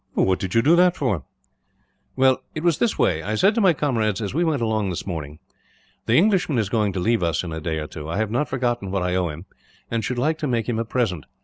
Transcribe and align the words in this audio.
"What 0.15 0.39
did 0.39 0.55
you 0.55 0.63
do 0.63 0.75
that 0.77 0.97
for?" 0.97 1.25
"Well, 2.15 2.41
it 2.55 2.63
was 2.63 2.79
this 2.79 2.97
way. 2.97 3.21
I 3.21 3.35
said 3.35 3.53
to 3.53 3.61
my 3.61 3.71
comrades, 3.73 4.19
as 4.19 4.33
we 4.33 4.43
went 4.43 4.63
along 4.63 4.89
this 4.89 5.05
morning: 5.05 5.37
"'The 6.07 6.17
Englishman 6.17 6.57
is 6.57 6.69
going 6.69 6.91
to 6.93 6.99
leave 6.99 7.21
us, 7.21 7.43
in 7.43 7.51
a 7.53 7.61
day 7.61 7.77
or 7.77 7.85
two. 7.85 8.09
I 8.09 8.17
have 8.17 8.31
not 8.31 8.49
forgotten 8.49 8.89
what 8.89 9.03
I 9.03 9.13
owe 9.13 9.29
him, 9.29 9.45
and 9.91 10.03
should 10.03 10.17
like 10.17 10.39
to 10.39 10.47
make 10.47 10.67
him 10.67 10.79
a 10.79 10.85
present. 10.85 11.25